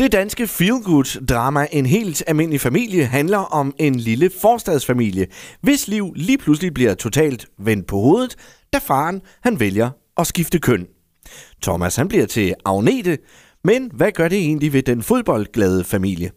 Det 0.00 0.12
danske 0.12 0.46
feel-good-drama 0.46 1.66
En 1.72 1.86
helt 1.86 2.22
almindelig 2.26 2.60
familie 2.60 3.04
handler 3.04 3.38
om 3.38 3.74
en 3.78 3.94
lille 3.94 4.30
forstadsfamilie, 4.40 5.26
hvis 5.60 5.88
liv 5.88 6.12
lige 6.16 6.38
pludselig 6.38 6.74
bliver 6.74 6.94
totalt 6.94 7.46
vendt 7.58 7.86
på 7.86 7.96
hovedet, 8.00 8.36
da 8.72 8.78
faren 8.78 9.20
han 9.42 9.60
vælger 9.60 9.90
at 10.16 10.26
skifte 10.26 10.58
køn. 10.58 10.86
Thomas 11.62 11.96
han 11.96 12.08
bliver 12.08 12.26
til 12.26 12.54
Agnete, 12.64 13.18
men 13.64 13.90
hvad 13.94 14.12
gør 14.12 14.28
det 14.28 14.38
egentlig 14.38 14.72
ved 14.72 14.82
den 14.82 15.02
fodboldglade 15.02 15.84
familie? 15.84 16.30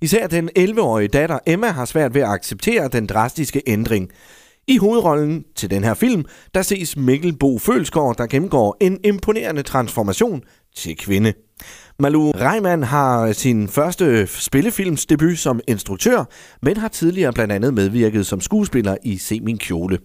Især 0.00 0.26
den 0.26 0.50
11-årige 0.58 1.08
datter 1.08 1.38
Emma 1.46 1.66
har 1.66 1.84
svært 1.84 2.14
ved 2.14 2.22
at 2.22 2.28
acceptere 2.28 2.88
den 2.88 3.06
drastiske 3.06 3.62
ændring. 3.66 4.10
I 4.68 4.76
hovedrollen 4.76 5.44
til 5.54 5.70
den 5.70 5.84
her 5.84 5.94
film, 5.94 6.24
der 6.54 6.62
ses 6.62 6.96
Mikkel 6.96 7.36
Bo 7.38 7.58
Følsgaard, 7.58 8.16
der 8.16 8.26
gennemgår 8.26 8.76
en 8.80 8.98
imponerende 9.04 9.62
transformation 9.62 10.42
til 10.76 10.96
kvinde. 10.96 11.32
Malu 11.98 12.30
Reimann 12.30 12.82
har 12.82 13.32
sin 13.32 13.68
første 13.68 14.26
spillefilmsdebut 14.26 15.38
som 15.38 15.60
instruktør, 15.68 16.24
men 16.62 16.76
har 16.76 16.88
tidligere 16.88 17.32
blandt 17.32 17.52
andet 17.52 17.74
medvirket 17.74 18.26
som 18.26 18.40
skuespiller 18.40 18.96
i 19.04 19.18
Se 19.18 19.40
min 19.40 19.58
kjole. 19.58 19.98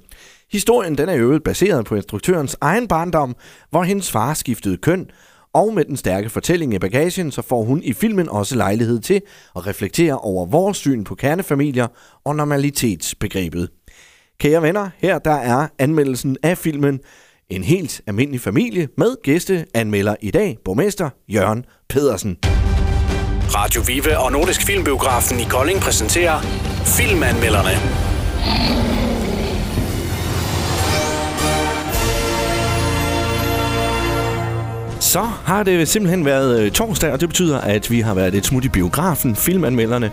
Historien 0.51 0.97
den 0.97 1.09
er 1.09 1.17
øvrigt 1.17 1.43
baseret 1.43 1.85
på 1.85 1.95
instruktørens 1.95 2.57
egen 2.61 2.87
barndom, 2.87 3.35
hvor 3.69 3.83
hendes 3.83 4.11
far 4.11 4.33
skiftede 4.33 4.77
køn, 4.77 5.09
og 5.53 5.73
med 5.73 5.85
den 5.85 5.97
stærke 5.97 6.29
fortælling 6.29 6.73
i 6.73 6.79
bagagen, 6.79 7.31
så 7.31 7.41
får 7.41 7.63
hun 7.63 7.83
i 7.83 7.93
filmen 7.93 8.29
også 8.29 8.55
lejlighed 8.55 8.99
til 8.99 9.21
at 9.55 9.67
reflektere 9.67 10.17
over 10.17 10.45
vores 10.45 10.77
syn 10.77 11.03
på 11.03 11.15
kernefamilier 11.15 11.87
og 12.25 12.35
normalitetsbegrebet. 12.35 13.69
Kære 14.39 14.61
venner, 14.61 14.89
her 14.97 15.19
der 15.19 15.31
er 15.31 15.67
anmeldelsen 15.79 16.37
af 16.43 16.57
filmen 16.57 16.99
en 17.51 17.63
helt 17.63 18.01
almindelig 18.07 18.41
familie 18.41 18.87
med 18.97 19.23
gæste 19.23 19.65
anmelder 19.73 20.15
i 20.21 20.31
dag, 20.31 20.57
borgmester 20.65 21.09
Jørgen 21.29 21.65
Pedersen. 21.89 22.37
Radio 23.55 23.81
Vive 23.87 24.17
og 24.17 24.31
Nordisk 24.31 24.65
Filmbiografen 24.65 25.39
i 25.39 25.43
Kolding 25.43 25.79
præsenterer 25.79 26.41
Filmanmelderne. 26.85 27.69
Så 34.99 35.21
har 35.21 35.63
det 35.63 35.87
simpelthen 35.87 36.25
været 36.25 36.61
øh, 36.61 36.71
torsdag, 36.71 37.11
og 37.11 37.21
det 37.21 37.29
betyder, 37.29 37.61
at 37.61 37.91
vi 37.91 37.99
har 37.99 38.13
været 38.13 38.35
et 38.35 38.45
smut 38.45 38.65
i 38.65 38.69
biografen. 38.69 39.35
Filmanmelderne 39.35 40.11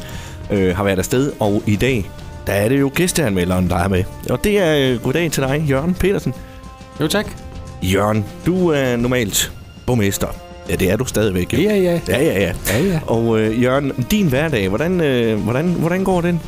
øh, 0.50 0.76
har 0.76 0.84
været 0.84 0.98
afsted, 0.98 1.32
og 1.40 1.62
i 1.66 1.76
dag, 1.76 2.10
der 2.46 2.52
er 2.52 2.68
det 2.68 2.80
jo 2.80 2.90
gæsteanmelderen, 2.94 3.70
der 3.70 3.76
er 3.76 3.88
med. 3.88 4.04
Og 4.30 4.44
det 4.44 4.58
er 4.58 4.92
øh, 4.92 5.02
goddag 5.02 5.32
til 5.32 5.42
dig, 5.42 5.64
Jørgen 5.68 5.94
Petersen. 5.94 6.34
Jo, 7.00 7.06
tak. 7.08 7.26
Jørgen, 7.82 8.24
du 8.46 8.68
er 8.68 8.96
normalt 8.96 9.52
borgmester. 9.86 10.26
Ja, 10.68 10.76
det 10.76 10.90
er 10.90 10.96
du 10.96 11.04
stadigvæk. 11.04 11.52
Jo. 11.52 11.58
Ja, 11.58 11.76
ja. 11.76 12.00
Ja, 12.08 12.22
ja, 12.22 12.40
ja. 12.40 12.52
Ja, 12.68 12.84
ja. 12.84 13.00
Og 13.06 13.40
øh, 13.40 13.62
Jørgen, 13.62 13.92
din 14.10 14.28
hverdag, 14.28 14.68
hvordan, 14.68 15.00
øh, 15.00 15.40
hvordan, 15.40 15.66
hvordan 15.68 16.04
går 16.04 16.20
den? 16.20 16.40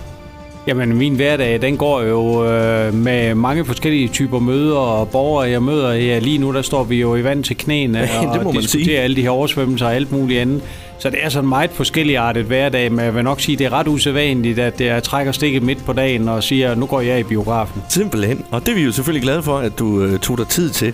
Jamen, 0.66 0.96
min 0.96 1.14
hverdag, 1.14 1.62
den 1.62 1.76
går 1.76 2.02
jo 2.02 2.46
øh, 2.50 2.94
med 2.94 3.34
mange 3.34 3.64
forskellige 3.64 4.08
typer 4.08 4.38
møder 4.38 4.76
og 4.76 5.08
borgere, 5.08 5.50
jeg 5.50 5.62
møder. 5.62 5.92
Ja, 5.92 6.18
lige 6.18 6.38
nu, 6.38 6.52
der 6.54 6.62
står 6.62 6.84
vi 6.84 7.00
jo 7.00 7.16
i 7.16 7.24
vand 7.24 7.44
til 7.44 7.56
knæene 7.56 7.98
Ja, 7.98 8.04
det 8.04 8.42
må 8.42 8.48
og 8.48 8.54
man 8.54 8.62
diskuterer 8.62 8.84
sige. 8.84 8.98
alle 8.98 9.16
de 9.16 9.22
her 9.22 9.30
oversvømmelser 9.30 9.86
og 9.86 9.94
alt 9.94 10.12
muligt 10.12 10.40
andet. 10.40 10.62
Så 10.98 11.10
det 11.10 11.18
er 11.22 11.28
sådan 11.28 11.48
meget 11.48 11.70
forskelligartet 11.70 12.44
hverdag, 12.44 12.92
men 12.92 13.04
jeg 13.04 13.14
vil 13.14 13.24
nok 13.24 13.40
sige, 13.40 13.56
det 13.56 13.66
er 13.66 13.72
ret 13.72 13.88
usædvanligt, 13.88 14.58
at 14.58 14.80
jeg 14.80 15.02
trækker 15.02 15.32
stikket 15.32 15.62
midt 15.62 15.84
på 15.86 15.92
dagen 15.92 16.28
og 16.28 16.42
siger, 16.42 16.74
nu 16.74 16.86
går 16.86 17.00
jeg 17.00 17.20
i 17.20 17.22
biografen. 17.22 17.82
Simpelthen. 17.88 18.44
Og 18.50 18.60
det 18.60 18.68
er 18.68 18.74
vi 18.74 18.82
jo 18.82 18.92
selvfølgelig 18.92 19.22
glade 19.22 19.42
for, 19.42 19.58
at 19.58 19.78
du 19.78 20.02
øh, 20.02 20.18
tog 20.18 20.38
dig 20.38 20.48
tid 20.48 20.70
til. 20.70 20.92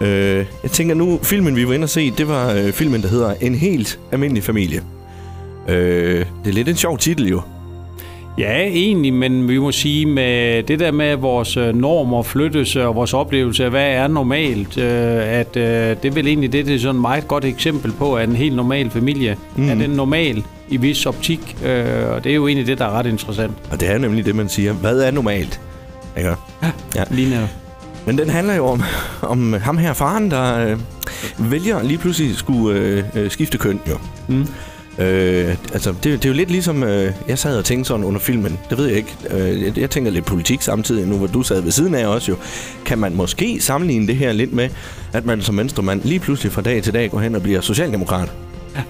Øh, 0.00 0.44
jeg 0.62 0.70
tænker 0.70 0.94
nu, 0.94 1.18
filmen 1.22 1.56
vi 1.56 1.68
var 1.68 1.74
inde 1.74 1.84
og 1.84 1.88
se, 1.90 2.10
det 2.10 2.28
var 2.28 2.52
øh, 2.52 2.72
filmen, 2.72 3.02
der 3.02 3.08
hedder 3.08 3.34
En 3.40 3.54
helt 3.54 3.98
almindelig 4.12 4.42
familie. 4.44 4.80
Øh, 5.68 6.24
det 6.44 6.50
er 6.50 6.54
lidt 6.54 6.68
en 6.68 6.76
sjov 6.76 6.98
titel 6.98 7.28
jo. 7.28 7.40
Ja, 8.38 8.66
egentlig, 8.66 9.14
men 9.14 9.48
vi 9.48 9.58
må 9.58 9.72
sige, 9.72 10.06
med 10.06 10.62
det 10.62 10.80
der 10.80 10.90
med 10.90 11.06
at 11.06 11.22
vores 11.22 11.56
øh, 11.56 11.74
normer 11.74 12.22
flyttes 12.22 12.76
og 12.76 12.94
vores 12.94 13.14
oplevelse 13.14 13.64
af, 13.64 13.70
hvad 13.70 13.86
er 13.86 14.08
normalt, 14.08 14.78
øh, 14.78 15.38
at 15.38 15.56
øh, 15.56 15.96
det 16.02 16.04
er 16.04 16.10
vel 16.10 16.26
egentlig 16.26 16.52
det, 16.52 16.66
det 16.66 16.74
er 16.74 16.78
sådan 16.78 16.96
et 16.96 17.00
meget 17.00 17.28
godt 17.28 17.44
eksempel 17.44 17.92
på, 17.92 18.14
at 18.14 18.28
en 18.28 18.36
helt 18.36 18.56
normal 18.56 18.90
familie, 18.90 19.36
mm. 19.56 19.68
er 19.68 19.74
den 19.74 19.90
normal 19.90 20.44
i 20.68 20.76
vis 20.76 21.06
optik, 21.06 21.56
øh, 21.64 22.10
og 22.14 22.24
det 22.24 22.30
er 22.30 22.34
jo 22.34 22.46
egentlig 22.46 22.66
det, 22.66 22.78
der 22.78 22.84
er 22.84 22.90
ret 22.90 23.06
interessant. 23.06 23.52
Og 23.70 23.80
det 23.80 23.90
er 23.90 23.98
nemlig 23.98 24.26
det, 24.26 24.34
man 24.34 24.48
siger. 24.48 24.72
Hvad 24.72 25.00
er 25.00 25.10
normalt? 25.10 25.60
Ikke? 26.16 26.34
Ja. 26.96 27.04
Lige 27.10 27.30
netop. 27.30 27.48
Men 28.06 28.18
den 28.18 28.30
handler 28.30 28.54
jo 28.54 28.66
om, 28.66 28.82
om 29.22 29.52
ham 29.52 29.78
her 29.78 29.92
faren, 29.92 30.30
der 30.30 30.68
øh, 30.68 30.78
vælger 31.50 31.82
lige 31.82 31.98
pludselig 31.98 32.36
skulle 32.36 32.80
øh, 32.80 33.04
øh, 33.14 33.30
skifte 33.30 33.58
køn 33.58 33.80
jo. 33.88 33.96
Mm. 34.28 34.46
Øh, 34.98 35.56
altså, 35.72 35.92
det, 35.92 36.04
det 36.04 36.24
er 36.24 36.28
jo 36.28 36.34
lidt 36.34 36.50
ligesom, 36.50 36.82
øh, 36.82 37.12
jeg 37.28 37.38
sad 37.38 37.58
og 37.58 37.64
tænkte 37.64 37.88
sådan 37.88 38.04
under 38.04 38.20
filmen. 38.20 38.58
Det 38.70 38.78
ved 38.78 38.86
jeg 38.86 38.96
ikke. 38.96 39.16
Øh, 39.30 39.62
jeg, 39.62 39.78
jeg 39.78 39.90
tænker 39.90 40.10
lidt 40.10 40.24
politik 40.24 40.62
samtidig, 40.62 41.06
nu 41.06 41.16
hvor 41.16 41.26
du 41.26 41.42
sad 41.42 41.60
ved 41.60 41.70
siden 41.70 41.94
af 41.94 42.06
også 42.06 42.30
jo. 42.30 42.36
Kan 42.84 42.98
man 42.98 43.14
måske 43.14 43.60
sammenligne 43.60 44.06
det 44.06 44.16
her 44.16 44.32
lidt 44.32 44.52
med, 44.52 44.68
at 45.12 45.24
man 45.26 45.42
som 45.42 45.58
venstremand 45.58 46.02
lige 46.04 46.20
pludselig 46.20 46.52
fra 46.52 46.62
dag 46.62 46.82
til 46.82 46.92
dag 46.92 47.10
går 47.10 47.20
hen 47.20 47.34
og 47.34 47.42
bliver 47.42 47.60
socialdemokrat? 47.60 48.32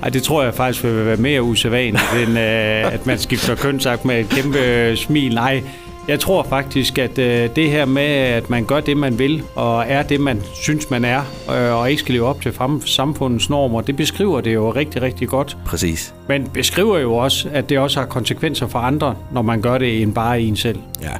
Ej, 0.02 0.08
det 0.08 0.22
tror 0.22 0.42
jeg 0.42 0.54
faktisk 0.54 0.84
vil 0.84 1.06
være 1.06 1.16
mere 1.16 1.42
usædvanligt, 1.42 2.04
end 2.22 2.38
øh, 2.38 2.92
at 2.94 3.06
man 3.06 3.18
skifter 3.18 3.54
kønsagt 3.54 4.04
med 4.04 4.20
et 4.20 4.28
kæmpe 4.28 4.58
øh, 4.58 4.96
smil. 4.96 5.34
Nej, 5.34 5.62
jeg 6.08 6.20
tror 6.20 6.42
faktisk, 6.42 6.98
at 6.98 7.18
øh, 7.18 7.50
det 7.56 7.70
her 7.70 7.84
med, 7.84 8.02
at 8.02 8.50
man 8.50 8.64
gør 8.64 8.80
det, 8.80 8.96
man 8.96 9.18
vil, 9.18 9.42
og 9.54 9.84
er 9.88 10.02
det, 10.02 10.20
man 10.20 10.42
synes, 10.54 10.90
man 10.90 11.04
er, 11.04 11.22
øh, 11.50 11.80
og 11.80 11.90
ikke 11.90 12.00
skal 12.00 12.14
leve 12.14 12.26
op 12.26 12.40
til 12.40 12.52
samfundets 12.84 13.50
normer, 13.50 13.80
det 13.80 13.96
beskriver 13.96 14.40
det 14.40 14.54
jo 14.54 14.70
rigtig, 14.70 15.02
rigtig 15.02 15.28
godt. 15.28 15.56
Præcis. 15.66 16.14
Men 16.28 16.48
beskriver 16.54 16.98
jo 16.98 17.14
også, 17.14 17.48
at 17.52 17.68
det 17.68 17.78
også 17.78 18.00
har 18.00 18.06
konsekvenser 18.06 18.66
for 18.66 18.78
andre, 18.78 19.14
når 19.32 19.42
man 19.42 19.60
gør 19.60 19.78
det 19.78 20.02
end 20.02 20.14
bare 20.14 20.40
en 20.40 20.56
selv. 20.56 20.78
Ja, 21.02 21.12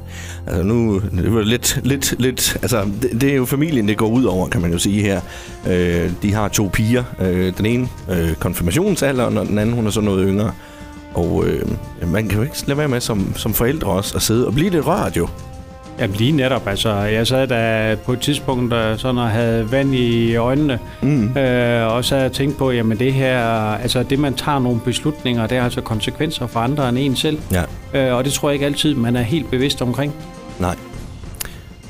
altså 0.47 0.63
nu, 0.63 1.01
det 1.01 1.35
var 1.35 1.43
lidt, 1.43 1.81
lidt, 1.85 2.15
lidt, 2.19 2.57
altså 2.63 2.85
det, 3.03 3.21
det 3.21 3.31
er 3.31 3.37
jo 3.37 3.45
familien, 3.45 3.89
det 3.89 3.97
går 3.97 4.09
ud 4.09 4.25
over, 4.25 4.49
kan 4.49 4.61
man 4.61 4.73
jo 4.73 4.79
sige 4.79 5.03
her. 5.03 5.21
Øh, 5.69 6.11
de 6.23 6.33
har 6.33 6.49
to 6.49 6.71
piger, 6.73 7.05
øh, 7.21 7.53
den 7.59 7.67
ene 7.67 7.89
øh, 8.11 8.35
konfirmationsalderen, 8.35 9.39
og 9.39 9.47
den 9.47 9.59
anden, 9.59 9.75
hun 9.75 9.87
er 9.87 9.91
så 9.91 10.01
noget 10.01 10.29
yngre. 10.29 10.53
Og 11.15 11.45
øh, 11.47 11.63
man 12.13 12.29
kan 12.29 12.39
jo 12.39 12.45
ikke 12.45 12.57
lade 12.67 12.79
være 12.79 12.89
med 12.89 13.01
som, 13.01 13.37
som 13.37 13.55
forældre 13.55 13.89
også 13.89 14.17
at 14.17 14.23
sidde 14.23 14.47
og 14.47 14.55
blive 14.55 14.71
lidt 14.71 14.87
rørt 14.87 15.17
jo. 15.17 15.29
Jamen 15.99 16.17
lige 16.17 16.33
netop, 16.33 16.67
altså 16.69 16.95
jeg 16.95 17.27
sad 17.27 17.47
der 17.47 17.97
på 17.97 18.13
et 18.13 18.21
tidspunkt 18.21 18.73
øh, 18.75 18.99
sådan 18.99 19.19
og 19.19 19.29
havde 19.31 19.73
vand 19.73 19.95
i 19.95 20.37
øjnene, 20.37 20.79
Mm. 21.03 21.37
øh, 21.37 21.87
og 21.95 22.05
så 22.05 22.17
jeg 22.17 22.33
tænkt 22.33 22.57
på, 22.59 22.71
jamen 22.71 22.99
det 22.99 23.13
her, 23.13 23.39
altså 23.75 24.03
det 24.03 24.19
man 24.19 24.35
tager 24.35 24.59
nogle 24.59 24.81
beslutninger, 24.85 25.47
det 25.47 25.57
har 25.57 25.65
altså 25.65 25.81
konsekvenser 25.81 26.47
for 26.47 26.61
andre 26.61 26.89
end 26.89 26.99
en 26.99 27.17
selv, 27.17 27.39
Ja, 27.53 27.63
øh, 27.95 28.17
og 28.17 28.25
det 28.25 28.33
tror 28.33 28.49
jeg 28.49 28.55
ikke 28.55 28.67
altid, 28.67 28.95
man 28.95 29.17
er 29.17 29.23
helt 29.23 29.51
bevidst 29.51 29.83
omkring. 29.83 30.13
nej. 30.59 30.75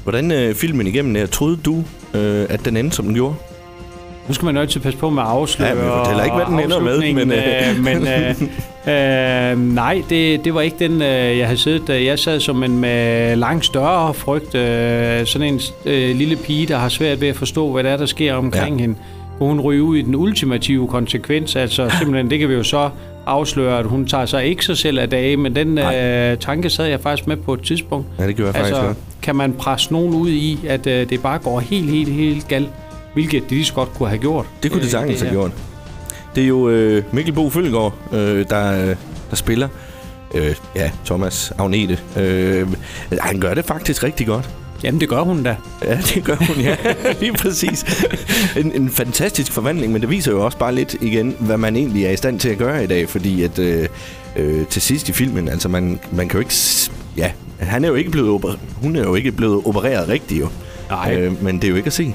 Hvordan 0.03 0.31
øh, 0.31 0.55
filmen 0.55 0.87
igennem 0.87 1.15
der, 1.15 1.27
troede 1.27 1.57
du, 1.57 1.85
øh, 2.15 2.47
at 2.49 2.65
den 2.65 2.77
endte, 2.77 2.97
som 2.97 3.05
den 3.05 3.15
gjorde? 3.15 3.35
Nu 4.29 4.35
skal 4.35 4.47
man 4.47 4.55
jo 4.55 4.61
altid 4.61 4.81
passe 4.81 4.99
på 4.99 5.11
med 5.11 5.23
at 5.23 5.29
afsløre 5.29 5.69
Ja, 5.69 5.75
vi 5.75 5.81
fortæller 5.81 6.25
ikke, 6.25 6.37
hvad 6.37 6.47
den 6.47 6.61
ender 6.61 6.81
med, 6.81 7.13
men, 7.15 7.33
øh, 7.33 7.39
øh, 7.71 7.85
men 7.85 8.07
øh, 8.09 9.55
øh, 9.61 9.75
nej, 9.75 10.03
det, 10.11 10.45
det 10.45 10.55
var 10.55 10.61
ikke 10.61 10.77
den, 10.79 11.03
øh, 11.03 11.39
jeg 11.39 11.47
havde 11.47 11.59
siddet 11.61 11.87
der. 11.87 11.95
Jeg 11.95 12.19
sad 12.19 12.41
som 12.41 12.63
en 12.63 12.79
med 12.79 13.37
langt 13.37 13.65
større 13.67 14.15
frygt. 14.15 14.55
Øh, 14.55 15.27
sådan 15.27 15.55
en 15.55 15.61
øh, 15.87 16.17
lille 16.17 16.37
pige, 16.37 16.67
der 16.67 16.77
har 16.77 16.89
svært 16.89 17.21
ved 17.21 17.29
at 17.29 17.37
forstå, 17.37 17.73
hvad 17.73 17.85
der 17.85 17.91
er, 17.91 17.97
der 17.97 18.07
sker 18.07 18.35
omkring 18.35 18.77
Ja. 18.77 18.81
hende. 18.83 18.95
Kunne 19.39 19.49
hun 19.49 19.61
ryge 19.61 19.83
ud 19.83 19.97
i 19.97 20.03
den 20.03 20.15
ultimative 20.15 20.89
konsekvens? 20.89 21.57
Altså 21.57 21.89
simpelthen, 21.99 22.31
det 22.31 22.39
kan 22.39 22.49
vi 22.49 22.55
jo 22.55 22.63
så 22.63 22.91
afsløre, 23.27 23.79
at 23.79 23.85
hun 23.87 24.07
tager 24.07 24.27
sig 24.27 24.45
ikke 24.45 24.65
sig 24.65 24.77
selv 24.79 24.99
af 24.99 25.11
dage, 25.11 25.37
men 25.37 25.57
den 25.57 25.79
øh, 25.79 26.37
tanke 26.39 26.71
sad 26.71 26.87
jeg 26.87 27.01
faktisk 27.01 27.29
med 27.29 27.37
på 27.37 27.55
et 27.55 27.63
tidspunkt. 27.63 28.07
Ja, 28.19 28.27
det 28.27 28.37
gjorde 28.37 28.47
jeg 28.47 28.55
faktisk 28.55 28.75
Altså, 28.75 28.87
godt. 28.87 28.97
kan 29.23 29.37
man 29.37 29.53
presse 29.53 29.93
nogen 29.93 30.15
ud 30.15 30.29
i, 30.31 30.59
at 30.69 30.87
øh, 30.87 31.09
det 31.11 31.23
bare 31.23 31.39
går 31.39 31.61
helt, 31.61 31.91
helt, 31.91 32.13
helt 32.13 32.49
galt? 32.49 32.69
Hvilket 33.17 33.51
de 33.51 33.55
lige 33.55 33.65
så 33.65 33.75
godt 33.75 33.95
kunne 33.95 34.09
have 34.09 34.19
gjort. 34.19 34.47
Det 34.63 34.71
kunne 34.71 34.79
øh, 34.79 34.83
det 34.83 34.91
sagtens 34.91 35.21
have 35.21 35.33
gjort. 35.33 35.51
Det 36.35 36.43
er 36.43 36.49
jo 36.49 36.69
øh, 36.69 37.03
Mikkel 37.13 37.35
Bo 37.35 37.51
Følgaard, 37.51 37.95
øh, 38.13 38.49
der, 38.51 38.89
øh, 38.89 38.97
der 39.31 39.37
spiller. 39.37 39.69
Øh, 40.35 40.55
ja, 40.75 40.91
Thomas 41.05 41.53
Agnete. 41.59 41.99
Øh, 42.17 42.69
han 43.21 43.41
gør 43.41 43.55
det 43.55 43.65
faktisk 43.65 44.03
rigtig 44.05 44.27
godt. 44.27 44.51
Jamen, 44.85 45.01
det 45.01 45.09
gør 45.09 45.21
hun 45.21 45.43
da. 45.43 45.57
Ja, 45.85 45.99
det 46.15 46.25
gør 46.25 46.37
hun, 46.37 46.57
ja. 46.57 46.77
Lige 47.21 47.33
præcis. 47.33 48.05
En, 48.57 48.73
en 48.73 48.91
fantastisk 48.91 49.53
forvandling, 49.53 49.93
men 49.93 50.01
det 50.03 50.11
viser 50.11 50.33
jo 50.33 50.45
også 50.45 50.59
bare 50.59 50.75
lidt 50.75 50.97
igen, 51.01 51.37
hvad 51.41 51.57
man 51.57 51.77
egentlig 51.77 52.05
er 52.05 52.11
i 52.11 52.17
stand 52.17 52.41
til 52.41 52.49
at 52.49 52.59
gøre 52.59 52.85
i 52.85 52.87
dag, 52.87 53.09
fordi 53.09 53.43
at 53.43 53.59
øh, 53.59 53.89
øh, 54.37 54.67
til 54.67 54.83
sidst 54.83 55.09
i 55.09 55.13
filmen, 55.13 55.49
altså 55.49 55.69
man, 55.69 56.01
man 56.13 56.29
kan 56.29 56.39
jo 56.39 56.41
ikke... 56.41 56.55
Ja, 57.17 57.31
han 57.59 57.85
er 57.85 57.89
jo 57.89 57.95
ikke 57.95 58.11
blevet 58.11 58.31
oper- 58.31 58.59
hun 58.83 58.97
er 58.97 59.03
jo 59.03 59.15
ikke 59.15 59.33
blevet 59.33 59.63
opereret 59.67 60.09
rigtigt 60.09 60.41
jo. 60.41 60.49
Nej. 60.91 61.15
Øh, 61.17 61.45
men 61.45 61.57
det 61.57 61.65
er 61.65 61.69
jo 61.69 61.77
ikke 61.77 61.87
at 61.87 61.93
se. 61.93 62.15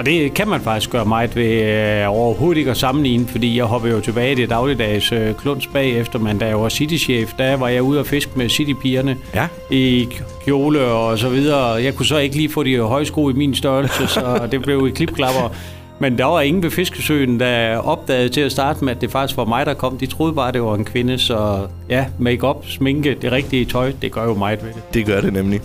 Og 0.00 0.06
det 0.06 0.34
kan 0.34 0.48
man 0.48 0.60
faktisk 0.60 0.90
gøre 0.90 1.04
meget 1.04 1.36
ved 1.36 1.62
øh, 2.02 2.08
overhovedet 2.08 2.58
ikke 2.58 2.70
at 2.70 2.76
sammenligne, 2.76 3.26
fordi 3.28 3.56
jeg 3.56 3.64
hopper 3.64 3.88
jo 3.88 4.00
tilbage 4.00 4.32
i 4.32 4.34
det 4.34 4.50
dagligdags 4.50 5.12
øh, 5.12 5.34
kluns 5.34 5.66
bagefter, 5.66 6.18
men 6.18 6.38
da 6.38 6.46
jeg 6.46 6.60
var 6.60 6.68
citychef, 6.68 7.32
der 7.38 7.56
var 7.56 7.68
jeg 7.68 7.82
ude 7.82 8.00
og 8.00 8.06
fiske 8.06 8.30
med 8.34 8.48
citypigerne 8.48 9.16
Ja. 9.34 9.46
i 9.70 10.08
kjole 10.44 10.80
og 10.84 11.18
så 11.18 11.28
videre. 11.28 11.66
Jeg 11.66 11.94
kunne 11.94 12.06
så 12.06 12.16
ikke 12.18 12.36
lige 12.36 12.48
få 12.50 12.62
de 12.62 12.78
højsko 12.78 13.30
i 13.30 13.32
min 13.32 13.54
størrelse, 13.54 14.06
så 14.06 14.20
det 14.52 14.62
blev 14.62 14.86
i 14.88 14.90
klipklapper. 14.90 15.54
Men 16.02 16.18
der 16.18 16.24
var 16.24 16.40
ingen 16.40 16.62
ved 16.62 16.70
Fiskesøen, 16.70 17.40
der 17.40 17.76
opdagede 17.76 18.28
til 18.28 18.40
at 18.40 18.52
starte 18.52 18.84
med, 18.84 18.92
at 18.92 19.00
det 19.00 19.10
faktisk 19.10 19.36
var 19.36 19.44
mig, 19.44 19.66
der 19.66 19.74
kom. 19.74 19.98
De 19.98 20.06
troede 20.06 20.32
bare, 20.32 20.52
det 20.52 20.62
var 20.62 20.74
en 20.74 20.84
kvinde, 20.84 21.18
så 21.18 21.66
ja, 21.88 22.06
make-up, 22.18 22.66
sminke, 22.66 23.16
det 23.22 23.32
rigtige 23.32 23.64
tøj, 23.64 23.92
det 24.02 24.12
gør 24.12 24.24
jo 24.24 24.34
meget 24.34 24.62
ved 24.62 24.72
det. 24.72 24.94
Det 24.94 25.06
gør 25.06 25.20
det 25.20 25.32
nemlig. 25.32 25.60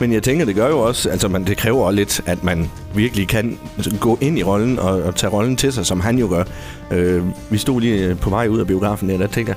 Men 0.00 0.12
jeg 0.12 0.22
tænker, 0.22 0.44
det 0.44 0.54
gør 0.54 0.68
jo 0.68 0.78
også, 0.78 1.10
altså 1.10 1.28
man, 1.28 1.44
det 1.44 1.56
kræver 1.56 1.84
også 1.84 1.96
lidt, 1.96 2.20
at 2.26 2.44
man 2.44 2.70
virkelig 2.94 3.28
kan 3.28 3.58
gå 4.00 4.18
ind 4.20 4.38
i 4.38 4.42
rollen 4.42 4.78
og, 4.78 5.02
og 5.02 5.14
tage 5.14 5.32
rollen 5.32 5.56
til 5.56 5.72
sig, 5.72 5.86
som 5.86 6.00
han 6.00 6.18
jo 6.18 6.28
gør. 6.28 6.44
Øh, 6.90 7.22
vi 7.50 7.58
stod 7.58 7.80
lige 7.80 8.14
på 8.14 8.30
vej 8.30 8.48
ud 8.48 8.58
af 8.58 8.66
biografen, 8.66 9.10
og 9.10 9.18
der 9.18 9.26
tænker 9.26 9.54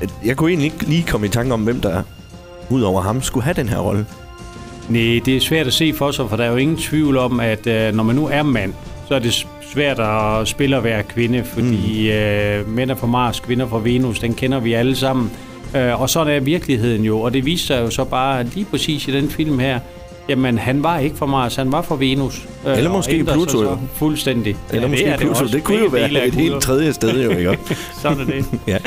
jeg, 0.00 0.08
jeg 0.24 0.36
kunne 0.36 0.50
egentlig 0.50 0.72
ikke 0.72 0.84
lige 0.84 1.04
komme 1.08 1.26
i 1.26 1.30
tanke 1.30 1.54
om, 1.54 1.60
hvem 1.60 1.80
der 1.80 2.02
ud 2.70 2.82
over 2.82 3.02
ham 3.02 3.22
skulle 3.22 3.44
have 3.44 3.54
den 3.54 3.68
her 3.68 3.78
rolle. 3.78 4.06
Nej, 4.88 5.20
det 5.24 5.36
er 5.36 5.40
svært 5.40 5.66
at 5.66 5.72
se 5.72 5.92
for 5.92 6.10
sig, 6.10 6.28
for 6.28 6.36
der 6.36 6.44
er 6.44 6.50
jo 6.50 6.56
ingen 6.56 6.76
tvivl 6.76 7.16
om, 7.16 7.40
at 7.40 7.66
øh, 7.66 7.94
når 7.94 8.02
man 8.02 8.16
nu 8.16 8.26
er 8.26 8.42
mand, 8.42 8.72
så 9.10 9.14
er 9.14 9.18
det 9.18 9.46
svært 9.72 10.00
at 10.00 10.48
spille 10.48 10.76
at 10.76 10.84
være 10.84 11.02
kvinde, 11.02 11.44
fordi 11.44 12.10
mm. 12.10 12.16
øh, 12.16 12.68
mænd 12.68 12.90
er 12.90 12.94
fra 12.94 13.06
Mars, 13.06 13.40
kvinder 13.40 13.66
fra 13.66 13.78
Venus, 13.78 14.18
den 14.18 14.34
kender 14.34 14.60
vi 14.60 14.72
alle 14.72 14.96
sammen. 14.96 15.30
Øh, 15.76 16.00
og 16.00 16.10
sådan 16.10 16.34
er 16.34 16.40
virkeligheden 16.40 17.04
jo, 17.04 17.20
og 17.20 17.32
det 17.32 17.44
viser 17.46 17.66
sig 17.66 17.82
jo 17.82 17.90
så 17.90 18.04
bare 18.04 18.44
lige 18.44 18.64
præcis 18.64 19.08
i 19.08 19.10
den 19.10 19.30
film 19.30 19.58
her, 19.58 19.80
jamen 20.28 20.58
han 20.58 20.82
var 20.82 20.98
ikke 20.98 21.16
fra 21.16 21.26
Mars, 21.26 21.56
han 21.56 21.72
var 21.72 21.82
fra 21.82 21.96
Venus. 21.96 22.48
Øh, 22.66 22.76
Eller 22.76 22.90
måske 22.90 23.24
Pluto 23.24 23.62
jo. 23.62 23.78
Fuldstændig. 23.94 24.56
Eller 24.70 24.82
ja, 24.82 24.88
måske 24.88 25.04
det 25.10 25.18
Pluto, 25.18 25.44
det, 25.44 25.52
det 25.52 25.64
kunne 25.64 25.78
jo 25.78 25.88
være 25.88 26.26
et 26.26 26.34
helt 26.34 26.62
tredje 26.62 26.92
sted 26.92 27.24
jo, 27.24 27.30
ikke? 27.30 27.58
sådan 28.02 28.20
er 28.20 28.24
det. 28.24 28.44
ja. 28.66 28.78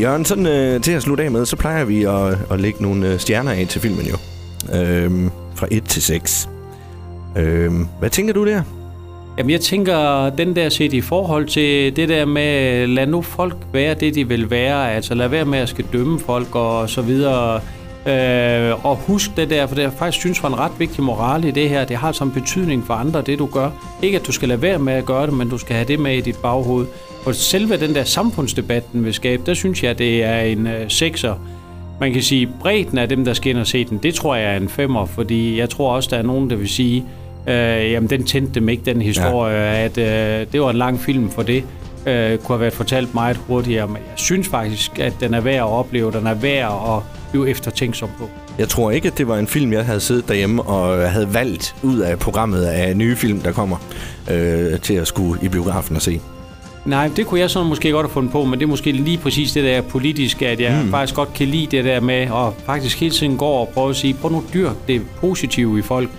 Jørgen, 0.00 0.24
sådan 0.24 0.46
øh, 0.46 0.80
til 0.80 0.92
at 0.92 1.02
slutte 1.02 1.24
af 1.24 1.30
med, 1.30 1.46
så 1.46 1.56
plejer 1.56 1.84
vi 1.84 2.04
at, 2.04 2.38
at 2.50 2.60
lægge 2.60 2.82
nogle 2.82 3.12
øh, 3.12 3.18
stjerner 3.18 3.52
af 3.52 3.66
til 3.68 3.80
filmen 3.80 4.06
jo. 4.06 4.16
Øhm, 4.78 5.30
fra 5.54 5.66
1 5.70 5.84
til 5.84 6.02
6. 6.02 6.48
Øhm, 7.36 7.86
hvad 8.00 8.10
tænker 8.10 8.34
du 8.34 8.46
der? 8.46 8.62
Jamen 9.38 9.50
jeg 9.50 9.60
tænker, 9.60 10.30
den 10.30 10.56
der 10.56 10.68
set 10.68 10.92
i 10.92 11.00
forhold 11.00 11.46
til 11.46 11.96
det 11.96 12.08
der 12.08 12.24
med, 12.24 12.86
lad 12.86 13.06
nu 13.06 13.22
folk 13.22 13.56
være 13.72 13.94
det, 13.94 14.14
de 14.14 14.28
vil 14.28 14.50
være. 14.50 14.92
Altså 14.92 15.14
lad 15.14 15.28
være 15.28 15.44
med 15.44 15.58
at 15.58 15.68
skal 15.68 15.84
dømme 15.92 16.20
folk 16.20 16.54
og 16.54 16.90
så 16.90 17.02
videre. 17.02 17.60
Øh, 18.06 18.86
og 18.86 18.96
husk 18.96 19.36
det 19.36 19.50
der, 19.50 19.66
for 19.66 19.74
det 19.74 19.82
jeg 19.82 19.92
faktisk 19.92 20.20
synes 20.20 20.42
var 20.42 20.48
en 20.48 20.58
ret 20.58 20.72
vigtig 20.78 21.02
moral 21.02 21.44
i 21.44 21.50
det 21.50 21.68
her. 21.68 21.84
Det 21.84 21.96
har 21.96 22.12
som 22.12 22.32
betydning 22.32 22.84
for 22.86 22.94
andre, 22.94 23.22
det 23.22 23.38
du 23.38 23.46
gør. 23.46 23.70
Ikke 24.02 24.18
at 24.18 24.26
du 24.26 24.32
skal 24.32 24.48
lade 24.48 24.62
være 24.62 24.78
med 24.78 24.92
at 24.92 25.04
gøre 25.04 25.26
det, 25.26 25.34
men 25.34 25.50
du 25.50 25.58
skal 25.58 25.76
have 25.76 25.88
det 25.88 25.98
med 26.00 26.16
i 26.16 26.20
dit 26.20 26.36
baghoved. 26.36 26.86
Og 27.26 27.34
selve 27.34 27.76
den 27.76 27.94
der 27.94 28.04
samfundsdebat, 28.04 28.92
den 28.92 29.04
vil 29.04 29.14
skabe, 29.14 29.42
der 29.46 29.54
synes 29.54 29.82
jeg, 29.82 29.98
det 29.98 30.24
er 30.24 30.40
en 30.40 30.66
øh, 30.66 30.90
sekser. 30.90 31.34
Man 32.00 32.12
kan 32.12 32.22
sige, 32.22 32.48
bredden 32.60 32.98
af 32.98 33.08
dem, 33.08 33.24
der 33.24 33.32
skal 33.32 33.50
ind 33.50 33.58
og 33.58 33.66
se 33.66 33.84
den, 33.84 33.98
det 33.98 34.14
tror 34.14 34.34
jeg 34.34 34.52
er 34.52 34.56
en 34.56 34.68
femmer, 34.68 35.06
fordi 35.06 35.58
jeg 35.58 35.70
tror 35.70 35.92
også, 35.92 36.08
der 36.12 36.16
er 36.16 36.22
nogen, 36.22 36.50
der 36.50 36.56
vil 36.56 36.68
sige, 36.68 37.04
øh, 37.46 37.92
jamen 37.92 38.10
den 38.10 38.24
tændte 38.24 38.54
dem 38.54 38.68
ikke, 38.68 38.82
den 38.84 39.02
historie, 39.02 39.56
ja. 39.56 39.84
at 39.84 39.98
øh, 39.98 40.46
det 40.52 40.60
var 40.60 40.70
en 40.70 40.76
lang 40.76 41.00
film 41.00 41.30
for 41.30 41.42
det. 41.42 41.64
Øh, 42.06 42.38
kunne 42.38 42.54
have 42.54 42.60
været 42.60 42.72
fortalt 42.72 43.14
meget 43.14 43.36
hurtigere, 43.36 43.86
men 43.86 43.96
jeg 43.96 44.16
synes 44.16 44.48
faktisk, 44.48 44.98
at 44.98 45.12
den 45.20 45.34
er 45.34 45.40
værd 45.40 45.56
at 45.56 45.62
opleve, 45.62 46.12
den 46.12 46.26
er 46.26 46.34
værd 46.34 46.96
at 46.96 47.02
blive 47.30 47.50
eftertænksom 47.50 48.08
på. 48.18 48.30
Jeg 48.58 48.68
tror 48.68 48.90
ikke, 48.90 49.08
at 49.08 49.18
det 49.18 49.28
var 49.28 49.38
en 49.38 49.46
film, 49.46 49.72
jeg 49.72 49.84
havde 49.84 50.00
siddet 50.00 50.28
derhjemme 50.28 50.62
og 50.62 51.10
havde 51.10 51.34
valgt 51.34 51.74
ud 51.82 51.98
af 51.98 52.18
programmet 52.18 52.64
af 52.64 52.96
nye 52.96 53.16
film, 53.16 53.40
der 53.40 53.52
kommer 53.52 53.76
øh, 54.30 54.80
til 54.80 54.94
at 54.94 55.06
skulle 55.06 55.44
i 55.44 55.48
biografen 55.48 55.96
og 55.96 56.02
se. 56.02 56.20
Nej, 56.84 57.10
det 57.16 57.26
kunne 57.26 57.40
jeg 57.40 57.50
så 57.50 57.62
måske 57.62 57.90
godt 57.90 58.06
have 58.06 58.12
fundet 58.12 58.32
på, 58.32 58.44
men 58.44 58.58
det 58.58 58.64
er 58.64 58.68
måske 58.68 58.92
lige 58.92 59.18
præcis 59.18 59.52
det 59.52 59.64
der 59.64 59.80
politiske, 59.80 60.48
at 60.48 60.60
jeg 60.60 60.80
mm. 60.84 60.90
faktisk 60.90 61.14
godt 61.14 61.34
kan 61.34 61.48
lide 61.48 61.76
det 61.76 61.84
der 61.84 62.00
med, 62.00 62.14
at 62.14 62.52
faktisk 62.66 63.00
hele 63.00 63.14
tiden 63.14 63.36
går 63.36 63.60
og 63.60 63.68
prøve 63.68 63.90
at 63.90 63.96
sige, 63.96 64.14
prøv 64.14 64.32
nu 64.32 64.44
dyrk 64.54 64.76
det 64.88 65.02
positive 65.16 65.78
i 65.78 65.82
folk. 65.82 66.10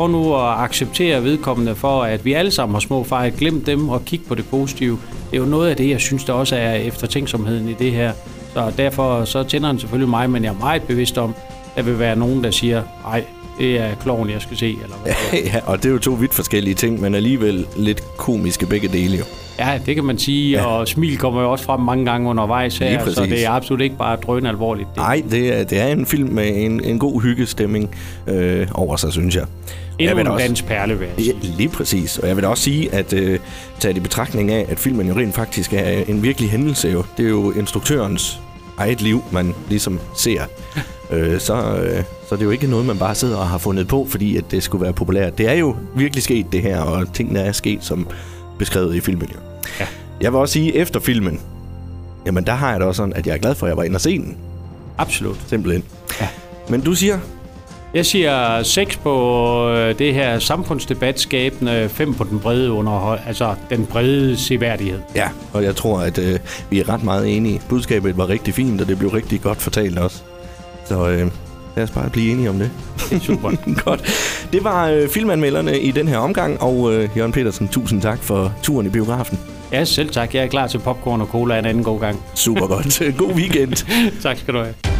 Prøv 0.00 0.08
nu 0.08 0.34
at 0.34 0.58
acceptere 0.58 1.24
vedkommende 1.24 1.74
for, 1.74 2.02
at 2.02 2.24
vi 2.24 2.32
alle 2.32 2.50
sammen 2.50 2.74
har 2.74 2.80
små 2.80 3.04
fejl. 3.04 3.32
Glem 3.32 3.64
dem 3.64 3.88
og 3.88 4.04
kig 4.04 4.20
på 4.28 4.34
det 4.34 4.44
positive. 4.50 4.98
Det 5.30 5.36
er 5.36 5.40
jo 5.40 5.48
noget 5.48 5.70
af 5.70 5.76
det, 5.76 5.90
jeg 5.90 6.00
synes, 6.00 6.24
der 6.24 6.32
også 6.32 6.56
er 6.56 6.74
eftertænksomheden 6.74 7.68
i 7.68 7.72
det 7.72 7.92
her. 7.92 8.12
Så 8.54 8.72
derfor 8.76 9.24
så 9.24 9.42
tænder 9.42 9.68
den 9.68 9.78
selvfølgelig 9.78 10.10
mig, 10.10 10.30
men 10.30 10.44
jeg 10.44 10.50
er 10.50 10.58
meget 10.58 10.82
bevidst 10.82 11.18
om, 11.18 11.34
at 11.76 11.76
der 11.76 11.82
vil 11.82 11.98
være 11.98 12.16
nogen, 12.16 12.44
der 12.44 12.50
siger, 12.50 12.82
nej, 13.04 13.24
det 13.58 13.80
er 13.80 13.94
kloven, 13.94 14.30
jeg 14.30 14.42
skal 14.42 14.56
se. 14.56 14.78
Eller 14.82 14.96
hvad 15.02 15.12
ja, 15.52 15.60
og 15.66 15.78
det 15.78 15.88
er 15.88 15.92
jo 15.92 15.98
to 15.98 16.10
vidt 16.10 16.34
forskellige 16.34 16.74
ting, 16.74 17.00
men 17.00 17.14
alligevel 17.14 17.66
lidt 17.76 18.02
komiske 18.16 18.66
begge 18.66 18.88
dele 18.88 19.16
jo. 19.16 19.24
Ja, 19.58 19.80
det 19.86 19.94
kan 19.94 20.04
man 20.04 20.18
sige, 20.18 20.50
ja. 20.50 20.64
og 20.64 20.88
smil 20.88 21.18
kommer 21.18 21.42
jo 21.42 21.52
også 21.52 21.64
frem 21.64 21.80
mange 21.80 22.04
gange 22.04 22.28
undervejs 22.28 22.78
her, 22.78 23.10
så 23.10 23.24
det 23.24 23.44
er 23.44 23.50
absolut 23.50 23.80
ikke 23.80 23.96
bare 23.96 24.16
drøn 24.16 24.46
alvorligt. 24.46 24.96
Nej, 24.96 25.22
det 25.30 25.58
er, 25.60 25.64
det 25.64 25.80
er 25.80 25.86
en 25.86 26.06
film 26.06 26.28
med 26.28 26.64
en, 26.64 26.84
en 26.84 26.98
god 26.98 27.22
hyggestemning 27.22 27.94
øh, 28.26 28.66
over 28.74 28.96
sig, 28.96 29.12
synes 29.12 29.36
jeg. 29.36 29.44
Endnu 29.98 30.16
jeg 30.16 30.20
en 30.20 30.26
også, 30.26 30.46
dansk 30.46 30.66
perle, 30.66 30.98
vil 30.98 31.06
jeg 31.06 31.24
sige. 31.24 31.34
Ja, 31.42 31.48
lige 31.56 31.68
præcis. 31.68 32.18
Og 32.18 32.28
jeg 32.28 32.36
vil 32.36 32.42
da 32.42 32.48
også 32.48 32.62
sige, 32.62 32.94
at 32.94 33.12
øh, 33.12 33.38
tage 33.80 33.96
i 33.96 34.00
betragtning 34.00 34.50
af, 34.50 34.66
at 34.68 34.78
filmen 34.78 35.08
jo 35.08 35.14
rent 35.14 35.34
faktisk 35.34 35.72
er 35.72 36.04
en 36.08 36.22
virkelig 36.22 36.50
hændelse 36.50 36.88
jo. 36.88 37.04
Det 37.16 37.24
er 37.24 37.30
jo 37.30 37.52
instruktørens 37.52 38.40
eget 38.80 39.00
liv, 39.02 39.24
man 39.32 39.54
ligesom 39.68 40.00
ser. 40.16 40.42
øh, 41.12 41.40
så, 41.40 41.54
øh, 41.54 42.04
så 42.28 42.34
det 42.34 42.40
er 42.40 42.44
jo 42.44 42.50
ikke 42.50 42.66
noget, 42.66 42.86
man 42.86 42.98
bare 42.98 43.14
sidder 43.14 43.36
og 43.36 43.48
har 43.48 43.58
fundet 43.58 43.88
på, 43.88 44.06
fordi 44.10 44.36
at 44.36 44.44
det 44.50 44.62
skulle 44.62 44.82
være 44.82 44.92
populært. 44.92 45.38
Det 45.38 45.48
er 45.48 45.54
jo 45.54 45.76
virkelig 45.96 46.22
sket, 46.22 46.46
det 46.52 46.62
her, 46.62 46.80
og 46.80 47.12
tingene 47.12 47.40
er 47.40 47.52
sket, 47.52 47.84
som 47.84 48.08
beskrevet 48.58 48.94
i 48.94 49.00
filmen. 49.00 49.28
Jo. 49.34 49.38
Ja. 49.80 49.86
Jeg 50.20 50.32
vil 50.32 50.40
også 50.40 50.52
sige, 50.52 50.74
efter 50.74 51.00
filmen, 51.00 51.40
jamen 52.26 52.46
der 52.46 52.52
har 52.52 52.70
jeg 52.70 52.80
da 52.80 52.84
også 52.84 52.96
sådan, 52.96 53.12
at 53.12 53.26
jeg 53.26 53.34
er 53.34 53.38
glad 53.38 53.54
for, 53.54 53.66
at 53.66 53.70
jeg 53.70 53.76
var 53.76 53.82
inde 53.82 53.96
og 53.96 54.00
se 54.00 54.18
den. 54.18 54.36
Absolut. 54.98 55.40
Simpelthen. 55.46 55.84
Ja. 56.20 56.28
Men 56.68 56.80
du 56.80 56.94
siger? 56.94 57.18
Jeg 57.94 58.06
siger 58.06 58.62
6 58.62 58.96
på 58.96 59.68
øh, 59.70 59.98
det 59.98 60.14
her 60.14 60.38
samfundsdebatskabende, 60.38 61.88
5 61.88 62.14
på 62.14 62.24
den 62.24 62.40
brede 62.40 62.70
underhold, 62.70 63.20
altså 63.26 63.54
den 63.70 63.86
brede 63.86 64.36
seværdighed. 64.36 65.00
Ja, 65.14 65.28
og 65.52 65.64
jeg 65.64 65.76
tror, 65.76 66.00
at 66.00 66.18
øh, 66.18 66.38
vi 66.70 66.80
er 66.80 66.88
ret 66.88 67.02
meget 67.02 67.36
enige. 67.36 67.62
Budskabet 67.68 68.16
var 68.16 68.28
rigtig 68.28 68.54
fint, 68.54 68.80
og 68.80 68.88
det 68.88 68.98
blev 68.98 69.10
rigtig 69.10 69.40
godt 69.40 69.62
fortalt 69.62 69.98
også. 69.98 70.22
Så 70.84 71.08
øh, 71.08 71.30
lad 71.76 71.84
os 71.84 71.90
bare 71.90 72.10
blive 72.10 72.32
enige 72.32 72.50
om 72.50 72.58
det. 72.58 72.70
Super. 73.22 73.50
godt. 73.84 74.02
Det 74.52 74.64
var 74.64 74.88
øh, 74.88 75.08
filmanmelderne 75.08 75.80
i 75.80 75.90
den 75.90 76.08
her 76.08 76.18
omgang, 76.18 76.62
og 76.62 76.92
øh, 76.94 77.08
Jørgen 77.16 77.32
Petersen, 77.32 77.68
tusind 77.68 78.02
tak 78.02 78.22
for 78.22 78.52
turen 78.62 78.86
i 78.86 78.90
biografen. 78.90 79.38
Ja, 79.72 79.84
selv 79.84 80.10
tak. 80.10 80.34
Jeg 80.34 80.42
er 80.42 80.48
klar 80.48 80.66
til 80.66 80.78
popcorn 80.78 81.20
og 81.20 81.26
cola 81.26 81.58
en 81.58 81.64
anden 81.64 81.84
god 81.84 82.00
gang. 82.00 82.22
Super 82.34 82.66
godt. 82.66 83.02
God 83.18 83.32
weekend. 83.34 83.72
tak 84.22 84.38
skal 84.38 84.54
du 84.54 84.58
have. 84.58 84.99